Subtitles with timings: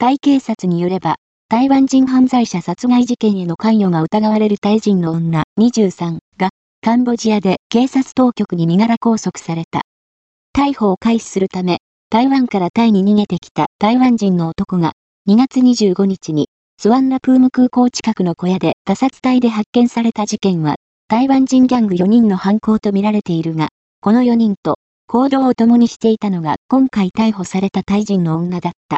[0.00, 1.16] タイ警察によれば、
[1.48, 9.80] 台湾人犯罪者殺害事件への関与が疑われるタイ人の女23が、カンボジアで警察当局に身柄拘束された。
[10.56, 11.78] 逮捕を開始するため、
[12.10, 14.92] 台湾からタイに逃げてきた台湾人の男が、
[15.28, 16.46] 2月25日に、
[16.80, 20.76] スワンナプーム空港近くの小屋で他殺体で発見された事件は、
[21.08, 23.70] 台湾人ギャング4人の犯行とみられているが、
[24.00, 24.76] この4人と
[25.08, 28.96] 行動を共にしていたのが今回逮捕されたタイ人の女だった。